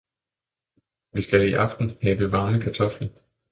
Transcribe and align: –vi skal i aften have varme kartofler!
–vi 1.11 1.21
skal 1.21 1.49
i 1.49 1.53
aften 1.53 1.97
have 2.01 2.31
varme 2.31 2.61
kartofler! 2.61 3.07